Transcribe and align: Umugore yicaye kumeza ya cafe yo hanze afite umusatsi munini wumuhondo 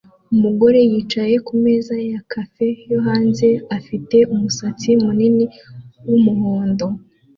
Umugore 0.33 0.79
yicaye 0.91 1.35
kumeza 1.47 1.93
ya 2.11 2.21
cafe 2.31 2.67
yo 2.91 2.99
hanze 3.07 3.47
afite 3.77 4.17
umusatsi 4.33 4.89
munini 5.03 5.45
wumuhondo 6.07 6.85